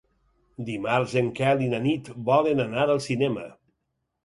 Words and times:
Dimarts 0.69 1.13
en 1.21 1.29
Quel 1.41 1.61
i 1.67 1.69
na 1.75 1.83
Nit 1.85 2.11
volen 2.31 2.65
anar 2.67 2.89
al 2.89 3.05
cinema. 3.11 3.49